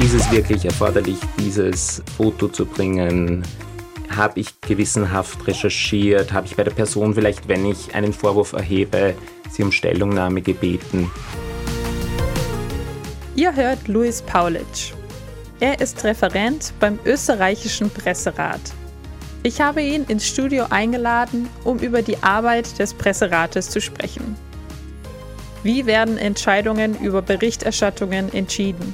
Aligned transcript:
Ist 0.00 0.12
es 0.12 0.30
wirklich 0.32 0.64
erforderlich, 0.64 1.18
dieses 1.38 2.02
Foto 2.16 2.48
zu 2.48 2.66
bringen? 2.66 3.44
Habe 4.10 4.40
ich 4.40 4.60
gewissenhaft 4.60 5.46
recherchiert? 5.46 6.32
Habe 6.32 6.46
ich 6.46 6.56
bei 6.56 6.64
der 6.64 6.72
Person 6.72 7.14
vielleicht, 7.14 7.46
wenn 7.46 7.64
ich 7.64 7.94
einen 7.94 8.12
Vorwurf 8.12 8.54
erhebe, 8.54 9.14
sie 9.50 9.62
um 9.62 9.70
Stellungnahme 9.70 10.42
gebeten? 10.42 11.10
Ihr 13.36 13.54
hört 13.54 13.86
Luis 13.86 14.20
Paulitsch. 14.20 14.92
Er 15.60 15.80
ist 15.80 16.02
Referent 16.02 16.72
beim 16.80 16.98
österreichischen 17.04 17.88
Presserat. 17.88 18.60
Ich 19.44 19.60
habe 19.60 19.80
ihn 19.80 20.04
ins 20.08 20.26
Studio 20.26 20.66
eingeladen, 20.70 21.48
um 21.62 21.78
über 21.78 22.02
die 22.02 22.20
Arbeit 22.20 22.78
des 22.80 22.94
Presserates 22.94 23.70
zu 23.70 23.80
sprechen. 23.80 24.36
Wie 25.62 25.86
werden 25.86 26.18
Entscheidungen 26.18 26.98
über 27.00 27.22
Berichterstattungen 27.22 28.32
entschieden? 28.34 28.92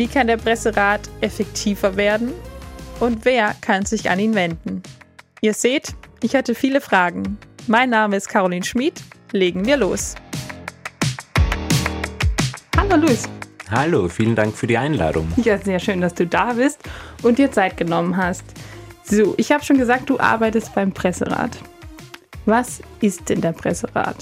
Wie 0.00 0.08
kann 0.08 0.28
der 0.28 0.38
Presserat 0.38 1.10
effektiver 1.20 1.94
werden? 1.94 2.32
Und 3.00 3.26
wer 3.26 3.54
kann 3.60 3.84
sich 3.84 4.08
an 4.08 4.18
ihn 4.18 4.34
wenden? 4.34 4.82
Ihr 5.42 5.52
seht, 5.52 5.94
ich 6.22 6.34
hatte 6.34 6.54
viele 6.54 6.80
Fragen. 6.80 7.36
Mein 7.66 7.90
Name 7.90 8.16
ist 8.16 8.26
Caroline 8.26 8.64
Schmid. 8.64 8.94
Legen 9.32 9.66
wir 9.66 9.76
los. 9.76 10.14
Hallo 12.78 12.96
Luis. 12.96 13.28
Hallo, 13.70 14.08
vielen 14.08 14.34
Dank 14.34 14.56
für 14.56 14.66
die 14.66 14.78
Einladung. 14.78 15.30
Ja, 15.36 15.58
sehr 15.58 15.78
schön, 15.78 16.00
dass 16.00 16.14
du 16.14 16.26
da 16.26 16.54
bist 16.54 16.80
und 17.22 17.36
dir 17.36 17.52
Zeit 17.52 17.76
genommen 17.76 18.16
hast. 18.16 18.44
So, 19.04 19.34
ich 19.36 19.52
habe 19.52 19.62
schon 19.62 19.76
gesagt, 19.76 20.08
du 20.08 20.18
arbeitest 20.18 20.74
beim 20.74 20.92
Presserat. 20.92 21.58
Was 22.46 22.80
ist 23.02 23.28
denn 23.28 23.42
der 23.42 23.52
Presserat? 23.52 24.16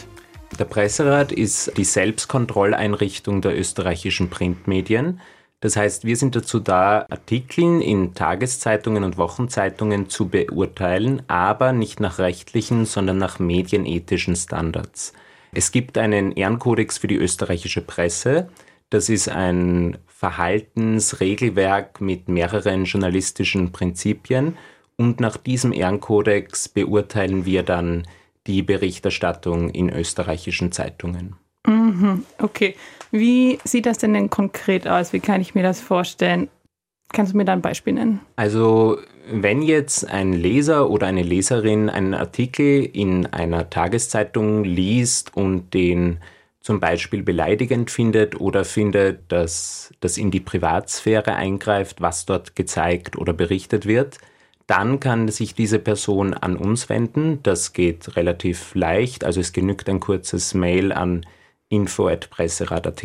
Der 0.59 0.65
Presserat 0.65 1.31
ist 1.31 1.71
die 1.77 1.85
Selbstkontrolleinrichtung 1.85 3.43
der 3.43 3.57
österreichischen 3.57 4.29
Printmedien. 4.29 5.21
Das 5.61 5.77
heißt, 5.77 6.05
wir 6.05 6.17
sind 6.17 6.37
dazu 6.37 6.61
da, 6.61 7.07
Artikel 7.11 7.83
in 7.83 8.15
Tageszeitungen 8.15 9.03
und 9.03 9.19
Wochenzeitungen 9.19 10.09
zu 10.09 10.29
beurteilen, 10.29 11.23
aber 11.27 11.73
nicht 11.73 11.99
nach 11.99 12.19
rechtlichen, 12.19 12.87
sondern 12.87 13.19
nach 13.19 13.41
medienethischen 13.41 14.37
Standards. 14.37 15.13
Es 15.53 15.73
gibt 15.73 15.99
einen 15.99 16.33
Ehrenkodex 16.33 16.99
für 16.99 17.09
die 17.09 17.17
österreichische 17.17 17.81
Presse. 17.81 18.49
Das 18.91 19.09
ist 19.09 19.29
ein 19.29 19.99
Verhaltensregelwerk 20.07 22.01
mit 22.01 22.29
mehreren 22.29 22.85
journalistischen 22.85 23.73
Prinzipien 23.73 24.57
und 24.97 25.21
nach 25.21 25.37
diesem 25.37 25.73
Ehrenkodex 25.73 26.69
beurteilen 26.69 27.45
wir 27.45 27.63
dann 27.63 28.07
die 28.47 28.63
Berichterstattung 28.63 29.71
in 29.71 29.91
österreichischen 29.91 30.73
Zeitungen. 30.73 31.37
Mhm, 31.67 32.25
okay. 32.39 32.77
Wie 33.11 33.59
sieht 33.65 33.87
das 33.87 33.99
denn, 33.99 34.15
denn 34.15 34.31
konkret 34.31 34.87
aus? 34.87 35.13
Wie 35.13 35.21
kann 35.21 35.41
ich 35.41 35.55
mir 35.55 35.63
das 35.63 35.81
vorstellen? 35.81 36.49
Kannst 37.13 37.33
du 37.33 37.37
mir 37.37 37.45
da 37.45 37.55
ein 37.55 37.63
Beispiel 37.63 37.95
nennen? 37.95 38.21
Also, 38.37 38.99
wenn 39.31 39.63
jetzt 39.63 40.09
ein 40.09 40.33
Leser 40.33 40.91
oder 40.91 41.07
eine 41.07 41.23
Leserin 41.23 41.89
einen 41.89 42.15
Artikel 42.15 42.85
in 42.85 43.27
einer 43.27 43.71
Tageszeitung 43.71 44.65
liest 44.65 45.35
und 45.35 45.73
den 45.73 46.19
zum 46.61 46.81
Beispiel 46.81 47.23
beleidigend 47.23 47.91
findet 47.91 48.39
oder 48.39 48.65
findet, 48.65 49.33
dass 49.33 49.95
das 50.01 50.19
in 50.19 50.31
die 50.31 50.41
Privatsphäre 50.41 51.35
eingreift, 51.35 52.03
was 52.03 52.27
dort 52.27 52.57
gezeigt 52.57 53.17
oder 53.17 53.33
berichtet 53.33 53.87
wird, 53.87 54.19
dann 54.67 55.01
kann 55.01 55.29
sich 55.29 55.55
diese 55.55 55.79
Person 55.79 56.35
an 56.35 56.57
uns 56.57 56.91
wenden. 56.91 57.43
Das 57.43 57.73
geht 57.73 58.17
relativ 58.17 58.75
leicht. 58.75 59.25
Also 59.25 59.41
es 59.41 59.55
genügt 59.55 59.89
ein 59.89 59.99
kurzes 59.99 60.53
Mail 60.53 60.93
an 60.93 61.25
info.presserat.at 61.69 63.05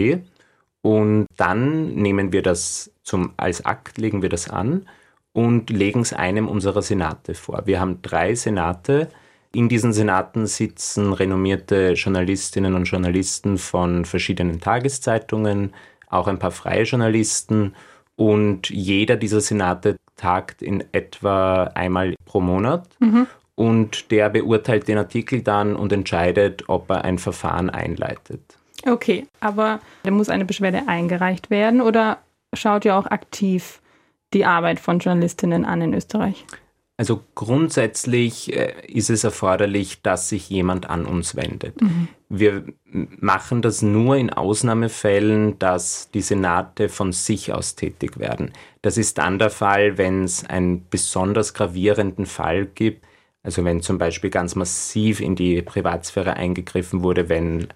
und 0.84 1.28
dann 1.38 1.96
nehmen 1.96 2.34
wir 2.34 2.42
das 2.42 2.92
zum, 3.04 3.34
als 3.38 3.66
Akt, 3.66 3.98
legen 3.98 4.22
wir 4.22 4.30
das 4.30 4.50
an 4.50 4.86
und 5.32 5.70
legen 5.70 6.02
es 6.02 6.14
einem 6.14 6.48
unserer 6.48 6.82
Senate 6.82 7.34
vor. 7.36 7.64
Wir 7.66 7.80
haben 7.80 8.02
drei 8.02 8.36
Senate. 8.36 9.08
In 9.54 9.70
diesen 9.70 9.94
Senaten 9.94 10.46
sitzen 10.46 11.14
renommierte 11.14 11.94
Journalistinnen 11.94 12.76
und 12.76 12.84
Journalisten 12.84 13.58
von 13.58 14.04
verschiedenen 14.04 14.60
Tageszeitungen, 14.60 15.74
auch 16.10 16.28
ein 16.28 16.40
paar 16.40 16.52
freie 16.52 16.84
Journalisten 16.84 17.74
und 18.16 18.70
jeder 18.70 19.16
dieser 19.16 19.42
Senate 19.42 19.96
tagt 20.18 20.62
in 20.62 20.84
etwa 20.92 21.64
einmal 21.76 22.16
pro 22.26 22.42
Monat. 22.42 22.88
Mhm. 23.00 23.28
Und 23.56 24.12
der 24.12 24.30
beurteilt 24.30 24.88
den 24.88 24.98
Artikel 24.98 25.42
dann 25.44 25.76
und 25.76 25.94
entscheidet, 25.94 26.64
ob 26.68 26.90
er 26.90 27.06
ein 27.06 27.20
Verfahren 27.20 27.70
einleitet. 27.70 28.42
Okay, 28.86 29.28
aber 29.40 29.80
da 30.04 30.12
muss 30.12 30.30
eine 30.30 30.46
Beschwerde 30.46 30.88
eingereicht 30.88 31.50
werden 31.50 31.82
oder 31.82 32.20
schaut 32.54 32.86
ihr 32.86 32.96
auch 32.96 33.06
aktiv 33.06 33.82
die 34.34 34.46
Arbeit 34.46 34.80
von 34.80 35.00
Journalistinnen 35.00 35.66
an 35.66 35.82
in 35.82 35.94
Österreich? 35.94 36.46
Also 36.96 37.22
grundsätzlich 37.34 38.56
äh, 38.56 38.74
ist 38.88 39.10
es 39.10 39.24
erforderlich, 39.24 40.04
dass 40.04 40.30
sich 40.30 40.50
jemand 40.50 40.90
an 40.90 41.06
uns 41.06 41.36
wendet. 41.36 41.82
Mhm. 41.82 42.08
Wir 42.30 42.66
machen 42.86 43.64
das 43.64 43.82
nur 43.82 44.16
in 44.16 44.30
Ausnahmefällen, 44.30 45.58
dass 45.58 46.12
die 46.12 46.22
Senate 46.22 46.90
von 46.90 47.12
sich 47.12 47.52
aus 47.52 47.76
tätig 47.76 48.20
werden. 48.20 48.52
Das 48.84 48.98
ist 48.98 49.18
dann 49.18 49.40
der 49.40 49.50
Fall, 49.50 49.98
wenn 49.98 50.24
es 50.24 50.46
einen 50.46 50.88
besonders 50.90 51.56
gravierenden 51.56 52.28
Fall 52.28 52.68
gibt. 52.68 53.06
Also 53.42 53.66
wenn 53.66 53.82
zum 53.82 53.98
Beispiel 53.98 54.30
ganz 54.30 54.56
massiv 54.56 55.20
in 55.20 55.36
die 55.36 55.64
Privatsphäre 55.64 56.36
eingegriffen 56.36 57.02
wurde, 57.02 57.28
wenn 57.28 57.68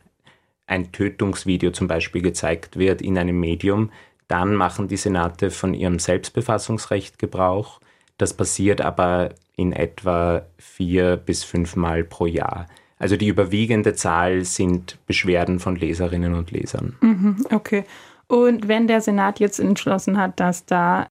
ein 0.67 0.91
Tötungsvideo 0.91 1.71
zum 1.71 1.87
Beispiel 1.87 2.21
gezeigt 2.21 2.77
wird 2.77 3.01
in 3.01 3.17
einem 3.17 3.39
Medium, 3.39 3.91
dann 4.27 4.55
machen 4.55 4.87
die 4.87 4.97
Senate 4.97 5.49
von 5.49 5.73
ihrem 5.73 5.99
Selbstbefassungsrecht 5.99 7.17
Gebrauch. 7.17 7.79
Das 8.17 8.33
passiert 8.33 8.81
aber 8.81 9.29
in 9.55 9.71
etwa 9.71 10.43
vier 10.57 11.17
bis 11.17 11.43
fünfmal 11.43 12.03
pro 12.03 12.25
Jahr. 12.25 12.67
Also 12.99 13.15
die 13.15 13.27
überwiegende 13.27 13.93
Zahl 13.93 14.43
sind 14.43 14.97
Beschwerden 15.05 15.59
von 15.59 15.75
Leserinnen 15.75 16.33
und 16.33 16.51
Lesern. 16.51 16.95
Mhm, 17.01 17.45
okay. 17.51 17.85
Und 18.27 18.67
wenn 18.67 18.87
der 18.87 19.01
Senat 19.01 19.39
jetzt 19.39 19.59
entschlossen 19.59 20.17
hat, 20.17 20.39
dass 20.39 20.65
da 20.65 21.07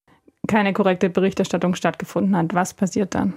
keine 0.46 0.72
korrekte 0.72 1.08
Berichterstattung 1.08 1.74
stattgefunden 1.74 2.36
hat, 2.36 2.54
was 2.54 2.74
passiert 2.74 3.14
dann? 3.14 3.34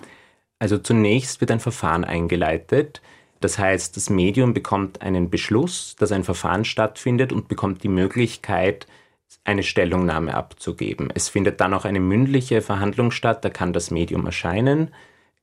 Also 0.60 0.78
zunächst 0.78 1.40
wird 1.42 1.52
ein 1.52 1.60
Verfahren 1.60 2.04
eingeleitet. 2.04 3.02
Das 3.40 3.58
heißt, 3.58 3.96
das 3.96 4.10
Medium 4.10 4.54
bekommt 4.54 5.02
einen 5.02 5.30
Beschluss, 5.30 5.96
dass 5.98 6.12
ein 6.12 6.24
Verfahren 6.24 6.66
stattfindet 6.66 7.32
und 7.32 7.48
bekommt 7.48 7.84
die 7.84 7.90
Möglichkeit, 7.90 8.88
eine 9.44 9.64
Stellungnahme 9.64 10.34
abzugeben. 10.34 11.10
Es 11.14 11.30
findet 11.30 11.62
dann 11.62 11.74
auch 11.74 11.86
eine 11.86 12.00
mündliche 12.00 12.62
Verhandlung 12.62 13.12
statt, 13.12 13.46
da 13.46 13.50
kann 13.50 13.74
das 13.74 13.92
Medium 13.92 14.26
erscheinen. 14.26 14.92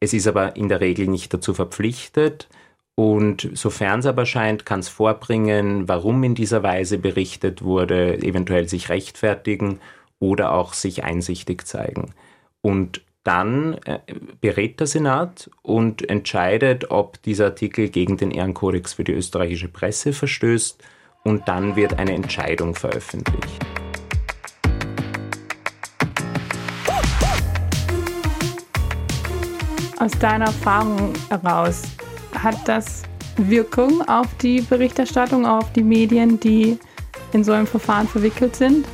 Es 0.00 0.12
ist 0.12 0.26
aber 0.26 0.56
in 0.56 0.68
der 0.68 0.80
Regel 0.80 1.06
nicht 1.06 1.32
dazu 1.32 1.54
verpflichtet. 1.54 2.48
Und 2.94 3.50
sofern 3.52 4.00
es 4.00 4.06
aber 4.06 4.24
scheint, 4.24 4.64
kann 4.64 4.80
es 4.80 4.88
vorbringen, 4.88 5.86
warum 5.86 6.22
in 6.24 6.34
dieser 6.34 6.62
Weise 6.62 6.98
berichtet 6.98 7.62
wurde, 7.62 8.16
eventuell 8.22 8.68
sich 8.68 8.88
rechtfertigen 8.88 9.80
oder 10.18 10.52
auch 10.52 10.72
sich 10.72 11.04
einsichtig 11.04 11.66
zeigen. 11.66 12.14
Und 12.62 13.02
dann 13.26 13.74
äh, 13.84 13.98
berät 14.40 14.78
der 14.78 14.86
Senat 14.86 15.50
und 15.62 16.08
entscheidet, 16.08 16.90
ob 16.90 17.20
dieser 17.22 17.46
Artikel 17.46 17.88
gegen 17.88 18.16
den 18.16 18.30
Ehrenkodex 18.30 18.94
für 18.94 19.04
die 19.04 19.12
österreichische 19.12 19.68
Presse 19.68 20.12
verstößt 20.12 20.82
und 21.24 21.48
dann 21.48 21.74
wird 21.74 21.98
eine 21.98 22.12
Entscheidung 22.12 22.74
veröffentlicht. 22.74 23.66
Aus 29.98 30.12
deiner 30.20 30.46
Erfahrung 30.46 31.12
heraus, 31.30 31.82
hat 32.34 32.68
das 32.68 33.02
Wirkung 33.38 34.06
auf 34.08 34.28
die 34.40 34.60
Berichterstattung, 34.60 35.46
auf 35.46 35.72
die 35.72 35.82
Medien, 35.82 36.38
die 36.38 36.78
in 37.32 37.42
so 37.42 37.52
einem 37.52 37.66
Verfahren 37.66 38.06
verwickelt 38.06 38.54
sind? 38.54 38.86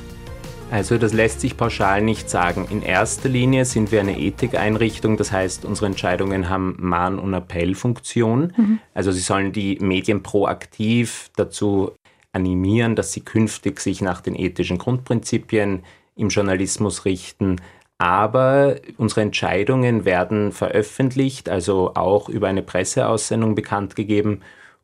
Also 0.73 0.97
das 0.97 1.13
lässt 1.13 1.43
sich 1.43 1.59
pauschal 1.59 2.01
nicht 2.01 2.31
sagen. 2.31 2.67
In 2.71 2.81
erster 2.81 3.29
Linie 3.29 3.67
sind 3.67 3.93
wir 3.93 4.01
eine 4.01 4.19
Ethikeinrichtung, 4.19 5.19
das 5.19 5.31
heißt, 5.31 5.67
unsere 5.67 5.85
Entscheidungen 5.85 6.49
haben 6.49 6.77
Mahn- 6.79 7.19
und 7.19 7.35
Appellfunktion. 7.35 8.55
Mhm. 8.57 8.79
Also 8.95 9.13
sie 9.13 9.21
sollen 9.21 9.53
die 9.53 9.79
Medien 9.81 10.23
proaktiv 10.23 11.31
dazu 11.37 11.93
animieren, 12.33 12.97
dass 12.97 13.13
sie 13.13 13.21
künftig 13.21 13.81
sich 13.81 14.01
nach 14.01 14.23
den 14.23 14.35
ethischen 14.35 14.79
Grundprinzipien 14.79 15.85
im 16.17 16.29
Journalismus 16.31 17.05
richten. 17.05 17.61
Aber 17.99 18.77
unsere 18.97 19.21
Entscheidungen 19.21 20.07
werden 20.07 20.53
veröffentlicht, 20.53 21.51
also 21.51 21.93
auch 21.97 22.31
über 22.31 22.49
eine 22.49 22.63
Presseaussendung 22.63 23.55
bekannt 23.55 23.95
gegeben. 23.95 24.41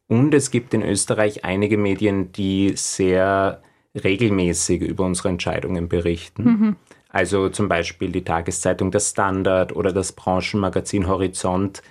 Und 0.06 0.35
es 0.35 0.50
gibt 0.50 0.75
in 0.75 0.82
Österreich 0.82 1.46
einige 1.46 1.79
Medien, 1.79 2.31
die 2.32 2.75
sehr 2.76 3.62
regelmäßig 4.05 4.83
über 4.83 5.05
unsere 5.05 5.29
Entscheidungen 5.29 5.89
berichten. 5.89 6.45
Mhm. 6.45 6.77
Also 7.11 7.49
zum 7.49 7.69
Beispiel 7.69 8.11
die 8.12 8.25
Tageszeitung 8.25 8.91
Der 8.91 9.00
Standard 9.00 9.75
oder 9.75 9.93
das 9.93 10.12
Branchenmagazin 10.12 11.09
Horizont, 11.09 11.83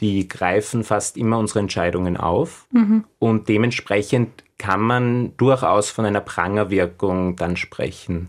die 0.00 0.28
greifen 0.28 0.84
fast 0.84 1.16
immer 1.16 1.38
unsere 1.38 1.60
Entscheidungen 1.60 2.16
auf 2.16 2.66
mhm. 2.72 3.04
und 3.18 3.48
dementsprechend 3.48 4.44
kann 4.58 4.80
man 4.80 5.36
durchaus 5.38 5.90
von 5.90 6.04
einer 6.04 6.20
Prangerwirkung 6.20 7.36
dann 7.36 7.56
sprechen. 7.56 8.28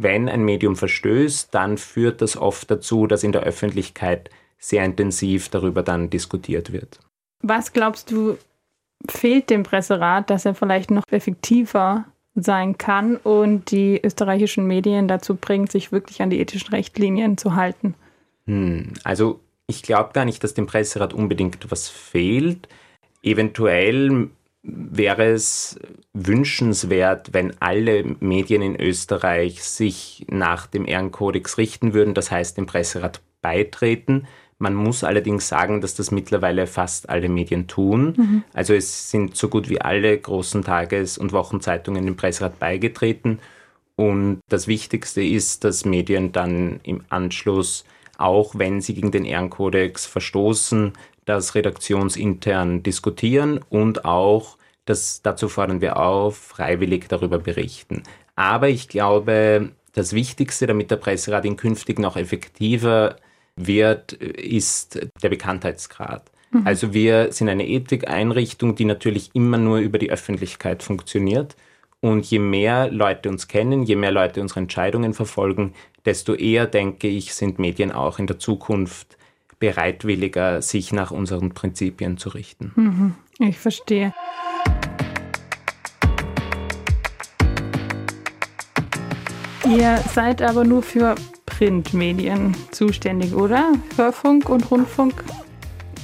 wenn 0.00 0.28
ein 0.28 0.44
Medium 0.44 0.76
verstößt, 0.76 1.52
dann 1.52 1.76
führt 1.76 2.22
das 2.22 2.36
oft 2.36 2.70
dazu, 2.70 3.06
dass 3.08 3.24
in 3.24 3.32
der 3.32 3.42
Öffentlichkeit 3.42 4.30
sehr 4.58 4.84
intensiv 4.84 5.48
darüber 5.48 5.82
dann 5.82 6.08
diskutiert 6.08 6.72
wird. 6.72 7.00
Was 7.42 7.72
glaubst 7.72 8.10
du, 8.10 8.36
fehlt 9.08 9.50
dem 9.50 9.64
Presserat, 9.64 10.30
dass 10.30 10.44
er 10.44 10.54
vielleicht 10.54 10.90
noch 10.90 11.04
effektiver 11.10 12.06
sein 12.42 12.78
kann 12.78 13.16
und 13.16 13.70
die 13.70 14.00
österreichischen 14.02 14.66
Medien 14.66 15.08
dazu 15.08 15.34
bringt, 15.34 15.72
sich 15.72 15.92
wirklich 15.92 16.22
an 16.22 16.30
die 16.30 16.40
ethischen 16.40 16.74
Richtlinien 16.74 17.36
zu 17.36 17.54
halten? 17.54 17.94
Hm, 18.46 18.92
also 19.04 19.40
ich 19.66 19.82
glaube 19.82 20.10
gar 20.12 20.24
nicht, 20.24 20.42
dass 20.42 20.54
dem 20.54 20.66
Presserat 20.66 21.12
unbedingt 21.12 21.70
was 21.70 21.88
fehlt. 21.88 22.68
Eventuell 23.22 24.30
wäre 24.62 25.26
es 25.26 25.78
wünschenswert, 26.12 27.32
wenn 27.32 27.54
alle 27.60 28.04
Medien 28.20 28.62
in 28.62 28.80
Österreich 28.80 29.62
sich 29.62 30.26
nach 30.28 30.66
dem 30.66 30.86
Ehrenkodex 30.86 31.58
richten 31.58 31.94
würden, 31.94 32.14
das 32.14 32.30
heißt 32.30 32.56
dem 32.56 32.66
Presserat 32.66 33.20
beitreten. 33.40 34.26
Man 34.58 34.74
muss 34.74 35.04
allerdings 35.04 35.48
sagen, 35.48 35.80
dass 35.80 35.94
das 35.94 36.10
mittlerweile 36.10 36.66
fast 36.66 37.08
alle 37.08 37.28
Medien 37.28 37.68
tun. 37.68 38.14
Mhm. 38.16 38.44
Also 38.52 38.74
es 38.74 39.10
sind 39.10 39.36
so 39.36 39.48
gut 39.48 39.68
wie 39.68 39.80
alle 39.80 40.18
großen 40.18 40.64
Tages- 40.64 41.16
und 41.16 41.32
Wochenzeitungen 41.32 42.04
dem 42.04 42.16
Presserat 42.16 42.58
beigetreten. 42.58 43.38
Und 43.94 44.40
das 44.48 44.66
Wichtigste 44.66 45.22
ist, 45.22 45.64
dass 45.64 45.84
Medien 45.84 46.32
dann 46.32 46.80
im 46.82 47.04
Anschluss, 47.08 47.84
auch 48.16 48.56
wenn 48.56 48.80
sie 48.80 48.94
gegen 48.94 49.12
den 49.12 49.24
Ehrenkodex 49.24 50.06
verstoßen, 50.06 50.92
das 51.24 51.54
redaktionsintern 51.54 52.82
diskutieren 52.82 53.60
und 53.68 54.04
auch, 54.04 54.56
das, 54.86 55.20
dazu 55.22 55.48
fordern 55.48 55.80
wir 55.80 55.98
auf, 55.98 56.36
freiwillig 56.36 57.08
darüber 57.08 57.38
berichten. 57.38 58.02
Aber 58.34 58.68
ich 58.68 58.88
glaube, 58.88 59.72
das 59.94 60.12
Wichtigste, 60.14 60.66
damit 60.66 60.90
der 60.90 60.96
Presserat 60.96 61.44
in 61.44 61.56
künftig 61.56 61.98
noch 61.98 62.16
effektiver 62.16 63.16
wird, 63.66 64.12
ist 64.12 65.00
der 65.22 65.28
Bekanntheitsgrad. 65.28 66.30
Mhm. 66.50 66.66
Also 66.66 66.94
wir 66.94 67.32
sind 67.32 67.48
eine 67.48 67.68
Ethikeinrichtung, 67.68 68.74
die 68.74 68.84
natürlich 68.84 69.30
immer 69.34 69.58
nur 69.58 69.78
über 69.78 69.98
die 69.98 70.10
Öffentlichkeit 70.10 70.82
funktioniert. 70.82 71.56
Und 72.00 72.26
je 72.26 72.38
mehr 72.38 72.90
Leute 72.90 73.28
uns 73.28 73.48
kennen, 73.48 73.82
je 73.82 73.96
mehr 73.96 74.12
Leute 74.12 74.40
unsere 74.40 74.60
Entscheidungen 74.60 75.14
verfolgen, 75.14 75.74
desto 76.04 76.34
eher, 76.34 76.66
denke 76.66 77.08
ich, 77.08 77.34
sind 77.34 77.58
Medien 77.58 77.90
auch 77.90 78.20
in 78.20 78.28
der 78.28 78.38
Zukunft 78.38 79.18
bereitwilliger, 79.58 80.62
sich 80.62 80.92
nach 80.92 81.10
unseren 81.10 81.50
Prinzipien 81.50 82.16
zu 82.16 82.28
richten. 82.28 82.72
Mhm. 82.76 83.14
Ich 83.40 83.58
verstehe. 83.58 84.14
Ihr 89.68 89.96
seid 90.14 90.40
aber 90.40 90.64
nur 90.64 90.82
für 90.82 91.16
Printmedien 91.58 92.54
zuständig, 92.70 93.34
oder? 93.34 93.72
Hörfunk 93.96 94.48
und 94.48 94.70
Rundfunk 94.70 95.24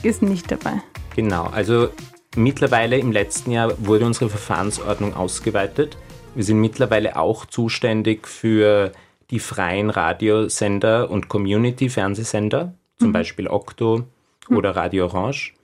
ist 0.02 0.20
nicht 0.20 0.50
dabei. 0.50 0.82
Genau, 1.14 1.44
also 1.44 1.90
mittlerweile 2.34 2.98
im 2.98 3.12
letzten 3.12 3.52
Jahr 3.52 3.72
wurde 3.78 4.04
unsere 4.04 4.28
Verfahrensordnung 4.28 5.14
ausgeweitet. 5.14 5.96
Wir 6.34 6.42
sind 6.42 6.60
mittlerweile 6.60 7.16
auch 7.16 7.46
zuständig 7.46 8.26
für 8.26 8.90
die 9.30 9.38
freien 9.38 9.90
Radiosender 9.90 11.08
und 11.08 11.28
Community-Fernsehsender, 11.28 12.74
zum 12.98 13.10
mhm. 13.10 13.12
Beispiel 13.12 13.46
Okto 13.46 14.02
mhm. 14.48 14.56
oder 14.56 14.74
Radio 14.74 15.04
Orange. 15.04 15.54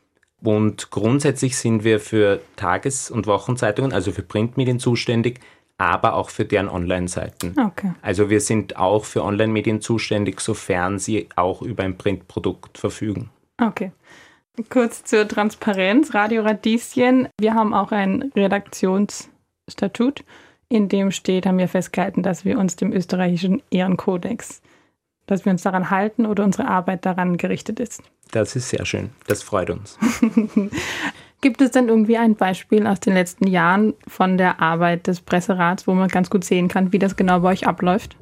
Und 0.40 0.92
grundsätzlich 0.92 1.56
sind 1.56 1.82
wir 1.82 1.98
für 1.98 2.40
Tages- 2.54 3.10
und 3.10 3.26
Wochenzeitungen, 3.26 3.92
also 3.92 4.12
für 4.12 4.22
Printmedien 4.22 4.78
zuständig, 4.78 5.40
aber 5.81 6.15
auch 6.15 6.29
für 6.29 6.44
deren 6.44 6.69
Online-Seiten. 6.69 7.55
Okay. 7.59 7.93
Also 8.03 8.29
wir 8.29 8.41
sind 8.41 8.77
auch 8.77 9.06
für 9.06 9.25
Online-Medien 9.25 9.81
zuständig, 9.81 10.41
sofern 10.41 10.99
sie 10.99 11.29
auch 11.37 11.62
über 11.62 11.85
ein 11.85 11.97
Printprodukt 11.97 12.77
verfügen. 12.77 13.31
Okay. 13.59 13.91
Kurz 14.69 15.05
zur 15.05 15.27
Transparenz. 15.27 16.12
Radio 16.12 16.43
Radieschen, 16.43 17.29
wir 17.41 17.55
haben 17.55 17.73
auch 17.73 17.93
ein 17.93 18.31
Redaktionsstatut, 18.37 20.23
in 20.69 20.88
dem 20.88 21.12
steht, 21.12 21.47
haben 21.47 21.56
wir 21.56 21.69
festgehalten, 21.69 22.23
dass 22.23 22.44
wir 22.44 22.59
uns 22.59 22.76
dem 22.76 22.93
österreichischen 22.93 23.62
Ehrenkodex, 23.71 24.61
dass 25.26 25.47
wir 25.47 25.53
uns 25.53 25.62
daran 25.62 25.88
halten 25.88 26.26
oder 26.26 26.44
unsere 26.44 26.69
Arbeit 26.69 27.06
daran 27.06 27.38
gerichtet 27.38 27.81
ist. 27.81 28.03
Das 28.33 28.55
ist 28.55 28.69
sehr 28.69 28.85
schön. 28.85 29.11
Das 29.26 29.43
freut 29.43 29.71
uns. 29.71 29.99
Gibt 31.40 31.62
es 31.62 31.70
denn 31.70 31.88
irgendwie 31.88 32.19
ein 32.19 32.34
Beispiel 32.34 32.87
aus 32.87 33.00
den 33.00 33.14
letzten 33.14 33.46
Jahren 33.46 33.94
von 34.06 34.37
der 34.37 34.60
Arbeit 34.60 35.06
des 35.06 35.22
Presserats, 35.22 35.87
wo 35.87 35.94
man 35.94 36.08
ganz 36.08 36.28
gut 36.28 36.44
sehen 36.44 36.69
kann, 36.69 36.92
wie 36.92 36.98
das 36.98 37.16
genau 37.16 37.40
bei 37.40 37.50
euch 37.50 37.66
abläuft? 37.66 38.16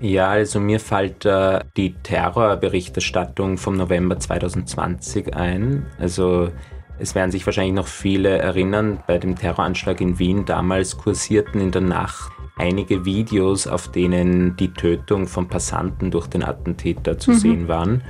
Ja, 0.00 0.28
also 0.28 0.60
mir 0.60 0.80
fällt 0.80 1.24
äh, 1.24 1.60
die 1.76 1.94
Terrorberichterstattung 2.02 3.56
vom 3.56 3.76
November 3.76 4.18
2020 4.18 5.34
ein. 5.34 5.86
Also 5.98 6.50
es 6.98 7.14
werden 7.14 7.30
sich 7.30 7.46
wahrscheinlich 7.46 7.74
noch 7.74 7.86
viele 7.86 8.38
erinnern, 8.38 9.02
bei 9.06 9.18
dem 9.18 9.36
Terroranschlag 9.36 10.00
in 10.00 10.18
Wien 10.18 10.44
damals 10.44 10.98
kursierten 10.98 11.60
in 11.60 11.70
der 11.70 11.82
Nacht 11.82 12.30
einige 12.60 13.06
Videos, 13.06 13.66
auf 13.66 13.88
denen 13.88 14.54
die 14.56 14.72
Tötung 14.74 15.26
von 15.26 15.48
Passanten 15.48 16.10
durch 16.10 16.26
den 16.26 16.44
Attentäter 16.44 17.18
zu 17.18 17.30
mhm. 17.30 17.36
sehen 17.36 17.68
waren. 17.68 18.02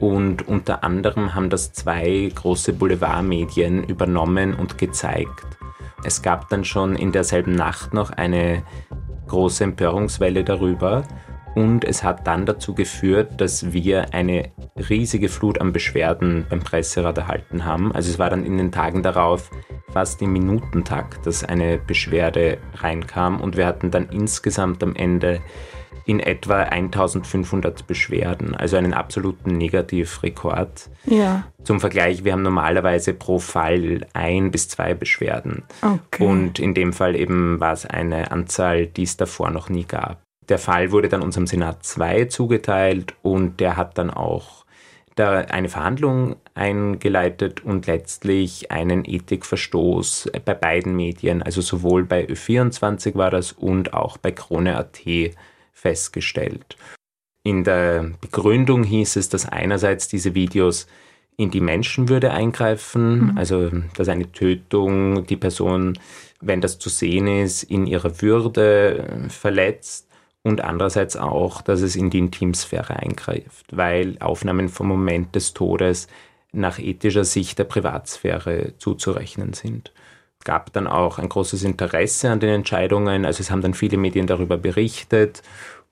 Und 0.00 0.48
unter 0.48 0.82
anderem 0.82 1.34
haben 1.34 1.48
das 1.48 1.72
zwei 1.72 2.30
große 2.34 2.72
Boulevardmedien 2.72 3.84
übernommen 3.84 4.54
und 4.54 4.78
gezeigt. 4.78 5.46
Es 6.02 6.22
gab 6.22 6.48
dann 6.48 6.64
schon 6.64 6.96
in 6.96 7.12
derselben 7.12 7.54
Nacht 7.54 7.94
noch 7.94 8.10
eine 8.10 8.64
große 9.28 9.62
Empörungswelle 9.62 10.42
darüber. 10.42 11.04
Und 11.54 11.84
es 11.84 12.02
hat 12.02 12.26
dann 12.26 12.46
dazu 12.46 12.74
geführt, 12.74 13.40
dass 13.40 13.72
wir 13.72 14.12
eine 14.12 14.50
riesige 14.90 15.28
Flut 15.28 15.60
an 15.60 15.72
Beschwerden 15.72 16.46
beim 16.50 16.58
Presserat 16.58 17.16
erhalten 17.16 17.64
haben. 17.64 17.92
Also 17.92 18.10
es 18.10 18.18
war 18.18 18.28
dann 18.28 18.44
in 18.44 18.58
den 18.58 18.72
Tagen 18.72 19.04
darauf 19.04 19.52
fast 19.94 20.20
im 20.22 20.32
Minutentakt, 20.32 21.24
dass 21.24 21.44
eine 21.44 21.78
Beschwerde 21.78 22.58
reinkam 22.74 23.40
und 23.40 23.56
wir 23.56 23.64
hatten 23.64 23.92
dann 23.92 24.08
insgesamt 24.08 24.82
am 24.82 24.96
Ende 24.96 25.40
in 26.04 26.18
etwa 26.18 26.64
1500 26.64 27.86
Beschwerden, 27.86 28.56
also 28.56 28.76
einen 28.76 28.92
absoluten 28.92 29.56
Negativrekord. 29.56 30.90
Ja. 31.06 31.44
Zum 31.62 31.78
Vergleich, 31.78 32.24
wir 32.24 32.32
haben 32.32 32.42
normalerweise 32.42 33.14
pro 33.14 33.38
Fall 33.38 34.04
ein 34.14 34.50
bis 34.50 34.68
zwei 34.68 34.94
Beschwerden. 34.94 35.62
Okay. 35.80 36.26
Und 36.26 36.58
in 36.58 36.74
dem 36.74 36.92
Fall 36.92 37.14
eben 37.14 37.60
war 37.60 37.72
es 37.72 37.86
eine 37.86 38.32
Anzahl, 38.32 38.88
die 38.88 39.04
es 39.04 39.16
davor 39.16 39.50
noch 39.50 39.68
nie 39.68 39.84
gab. 39.84 40.20
Der 40.48 40.58
Fall 40.58 40.90
wurde 40.90 41.08
dann 41.08 41.22
unserem 41.22 41.46
Senat 41.46 41.84
2 41.84 42.24
zugeteilt 42.24 43.14
und 43.22 43.60
der 43.60 43.76
hat 43.76 43.96
dann 43.96 44.10
auch 44.10 44.64
da 45.14 45.38
eine 45.38 45.68
Verhandlung 45.68 46.34
eingeleitet 46.54 47.64
und 47.64 47.86
letztlich 47.86 48.70
einen 48.70 49.04
Ethikverstoß 49.04 50.30
bei 50.44 50.54
beiden 50.54 50.94
Medien, 50.94 51.42
also 51.42 51.60
sowohl 51.60 52.04
bei 52.04 52.26
Ö24 52.26 53.16
war 53.16 53.30
das 53.30 53.52
und 53.52 53.92
auch 53.92 54.16
bei 54.16 54.30
Krone.at 54.30 55.00
festgestellt. 55.72 56.76
In 57.42 57.64
der 57.64 58.12
Begründung 58.20 58.84
hieß 58.84 59.16
es, 59.16 59.28
dass 59.28 59.46
einerseits 59.46 60.08
diese 60.08 60.34
Videos 60.34 60.86
in 61.36 61.50
die 61.50 61.60
Menschenwürde 61.60 62.30
eingreifen, 62.30 63.32
mhm. 63.32 63.38
also 63.38 63.70
dass 63.96 64.08
eine 64.08 64.30
Tötung 64.30 65.26
die 65.26 65.36
Person, 65.36 65.98
wenn 66.40 66.60
das 66.60 66.78
zu 66.78 66.88
sehen 66.88 67.26
ist, 67.26 67.64
in 67.64 67.86
ihrer 67.86 68.22
Würde 68.22 69.26
verletzt 69.28 70.08
und 70.44 70.60
andererseits 70.60 71.16
auch, 71.16 71.62
dass 71.62 71.80
es 71.80 71.96
in 71.96 72.10
die 72.10 72.18
Intimsphäre 72.18 72.96
eingreift, 72.96 73.66
weil 73.72 74.16
Aufnahmen 74.20 74.68
vom 74.68 74.86
Moment 74.86 75.34
des 75.34 75.54
Todes 75.54 76.06
nach 76.54 76.78
ethischer 76.78 77.24
Sicht 77.24 77.58
der 77.58 77.64
Privatsphäre 77.64 78.72
zuzurechnen 78.78 79.52
sind. 79.52 79.92
Es 80.38 80.44
gab 80.44 80.72
dann 80.72 80.86
auch 80.86 81.18
ein 81.18 81.28
großes 81.28 81.62
Interesse 81.64 82.30
an 82.30 82.40
den 82.40 82.50
Entscheidungen, 82.50 83.24
also 83.24 83.40
es 83.40 83.50
haben 83.50 83.62
dann 83.62 83.74
viele 83.74 83.96
Medien 83.96 84.26
darüber 84.26 84.56
berichtet. 84.56 85.42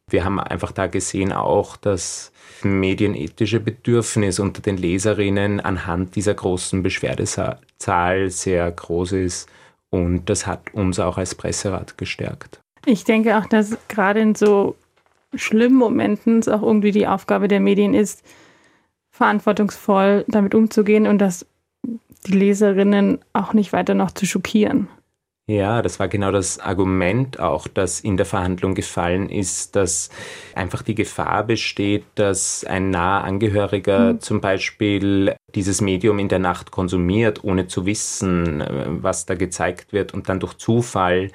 Wir 0.08 0.24
haben 0.24 0.40
einfach 0.40 0.72
da 0.72 0.88
gesehen 0.88 1.32
auch, 1.32 1.76
dass 1.76 2.32
medienethische 2.62 3.60
Bedürfnis 3.60 4.38
unter 4.38 4.62
den 4.62 4.76
Leserinnen 4.76 5.60
anhand 5.60 6.16
dieser 6.16 6.34
großen 6.34 6.82
Beschwerdezahl 6.82 8.30
sehr 8.30 8.70
groß 8.70 9.12
ist 9.12 9.48
und 9.90 10.26
das 10.26 10.46
hat 10.46 10.72
uns 10.74 10.98
auch 10.98 11.18
als 11.18 11.34
Presserat 11.34 11.98
gestärkt. 11.98 12.60
Ich 12.86 13.04
denke 13.04 13.38
auch, 13.38 13.46
dass 13.46 13.76
gerade 13.88 14.20
in 14.20 14.34
so 14.34 14.76
schlimmen 15.34 15.76
Momenten 15.76 16.40
es 16.40 16.48
auch 16.48 16.62
irgendwie 16.62 16.92
die 16.92 17.06
Aufgabe 17.06 17.48
der 17.48 17.60
Medien 17.60 17.94
ist, 17.94 18.24
verantwortungsvoll 19.12 20.24
damit 20.26 20.54
umzugehen 20.54 21.06
und 21.06 21.18
dass 21.18 21.46
die 22.26 22.32
Leserinnen 22.32 23.18
auch 23.32 23.52
nicht 23.52 23.72
weiter 23.72 23.94
noch 23.94 24.10
zu 24.10 24.26
schockieren. 24.26 24.88
Ja, 25.48 25.82
das 25.82 25.98
war 25.98 26.06
genau 26.06 26.30
das 26.30 26.60
Argument 26.60 27.40
auch, 27.40 27.66
das 27.66 27.98
in 27.98 28.16
der 28.16 28.26
Verhandlung 28.26 28.74
gefallen 28.76 29.28
ist, 29.28 29.74
dass 29.74 30.08
einfach 30.54 30.82
die 30.82 30.94
Gefahr 30.94 31.42
besteht, 31.44 32.04
dass 32.14 32.64
ein 32.64 32.90
naher 32.90 33.24
Angehöriger 33.24 34.14
mhm. 34.14 34.20
zum 34.20 34.40
Beispiel 34.40 35.34
dieses 35.54 35.80
Medium 35.80 36.20
in 36.20 36.28
der 36.28 36.38
Nacht 36.38 36.70
konsumiert, 36.70 37.42
ohne 37.42 37.66
zu 37.66 37.86
wissen, 37.86 38.60
äh, 38.60 38.86
was 39.02 39.26
da 39.26 39.34
gezeigt 39.34 39.92
wird 39.92 40.14
und 40.14 40.28
dann 40.28 40.38
durch 40.38 40.54
Zufall 40.54 41.30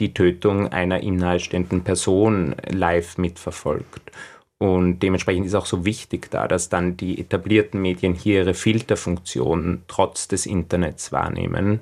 die 0.00 0.12
Tötung 0.12 0.72
einer 0.72 1.04
ihm 1.04 1.14
nahestehenden 1.16 1.84
Person 1.84 2.56
live 2.68 3.18
mitverfolgt. 3.18 4.10
Und 4.58 5.00
dementsprechend 5.00 5.46
ist 5.46 5.54
auch 5.54 5.66
so 5.66 5.84
wichtig 5.84 6.30
da, 6.30 6.48
dass 6.48 6.68
dann 6.68 6.96
die 6.96 7.20
etablierten 7.20 7.82
Medien 7.82 8.14
hier 8.14 8.40
ihre 8.40 8.54
Filterfunktion 8.54 9.82
trotz 9.88 10.28
des 10.28 10.46
Internets 10.46 11.12
wahrnehmen. 11.12 11.80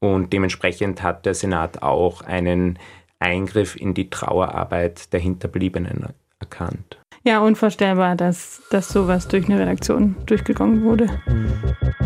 Und 0.00 0.32
dementsprechend 0.32 1.02
hat 1.02 1.24
der 1.26 1.34
Senat 1.34 1.82
auch 1.82 2.22
einen 2.22 2.78
Eingriff 3.20 3.76
in 3.76 3.94
die 3.94 4.10
Trauerarbeit 4.10 5.12
der 5.12 5.20
Hinterbliebenen 5.20 6.06
erkannt. 6.40 6.98
Ja, 7.22 7.40
unvorstellbar, 7.40 8.16
dass, 8.16 8.62
dass 8.70 8.88
sowas 8.88 9.28
durch 9.28 9.46
eine 9.46 9.58
Redaktion 9.58 10.16
durchgegangen 10.26 10.82
wurde. 10.84 11.06
Mhm. 11.26 11.99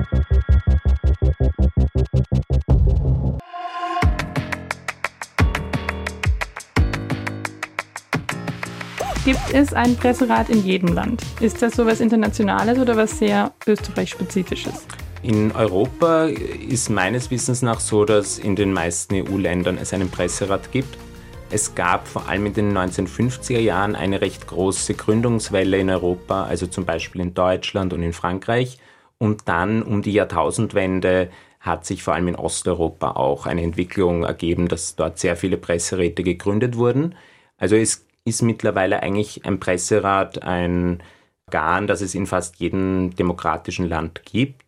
Gibt 9.25 9.55
es 9.55 9.73
einen 9.73 9.97
Presserat 9.97 10.51
in 10.51 10.63
jedem 10.63 10.93
Land? 10.93 11.23
Ist 11.41 11.63
das 11.63 11.77
so 11.77 11.87
was 11.87 12.01
Internationales 12.01 12.79
oder 12.79 12.95
was 12.95 13.19
sehr 13.19 13.55
Österreich-spezifisches? 13.67 14.87
In 15.23 15.51
Europa 15.53 16.27
ist 16.27 16.91
meines 16.91 17.31
Wissens 17.31 17.63
nach 17.63 17.81
so, 17.81 18.05
dass 18.05 18.39
in 18.39 18.55
den 18.55 18.75
meisten 18.75 19.15
EU-Ländern 19.15 19.79
es 19.79 19.95
einen 19.95 20.11
Presserat 20.11 20.73
gibt. 20.73 20.99
Es 21.51 21.75
gab 21.75 22.07
vor 22.07 22.29
allem 22.29 22.45
in 22.45 22.53
den 22.53 22.77
1950er 22.77 23.61
Jahren 23.61 23.97
eine 23.97 24.21
recht 24.21 24.47
große 24.47 24.93
Gründungswelle 24.93 25.79
in 25.79 25.89
Europa, 25.89 26.45
also 26.45 26.67
zum 26.67 26.85
Beispiel 26.85 27.23
in 27.23 27.33
Deutschland 27.33 27.95
und 27.95 28.03
in 28.03 28.13
Frankreich. 28.13 28.79
Und 29.17 29.49
dann 29.49 29.83
um 29.83 30.03
die 30.03 30.13
Jahrtausendwende 30.13 31.31
hat 31.61 31.87
sich 31.87 32.03
vor 32.03 32.13
allem 32.13 32.29
in 32.29 32.37
Osteuropa 32.37 33.13
auch 33.13 33.47
eine 33.47 33.63
Entwicklung 33.63 34.25
ergeben, 34.25 34.69
dass 34.69 34.97
dort 34.97 35.19
sehr 35.19 35.35
viele 35.35 35.57
Presseräte 35.57 36.23
gegründet 36.23 36.77
wurden. 36.77 37.15
Also 37.57 37.77
es 37.77 38.05
ist 38.25 38.43
mittlerweile 38.43 39.03
eigentlich 39.03 39.45
ein 39.45 39.61
Presserat 39.61 40.43
ein 40.43 41.03
Organ, 41.47 41.87
das 41.87 42.01
es 42.01 42.15
in 42.15 42.27
fast 42.27 42.57
jedem 42.57 43.15
demokratischen 43.15 43.89
Land 43.89 44.25
gibt. 44.25 44.65